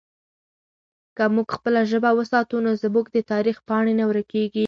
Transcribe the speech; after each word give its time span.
که 1.15 1.23
موږ 1.35 1.47
خپله 1.55 1.81
ژبه 1.91 2.11
وساتو 2.19 2.55
نو 2.65 2.71
زموږ 2.83 3.05
د 3.11 3.17
تاریخ 3.31 3.57
پاڼې 3.67 3.93
نه 3.99 4.05
ورکېږي. 4.09 4.59